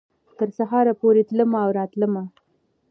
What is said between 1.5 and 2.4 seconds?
او راتلمه